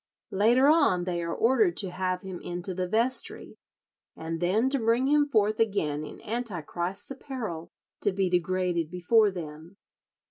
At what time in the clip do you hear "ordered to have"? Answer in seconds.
1.31-2.23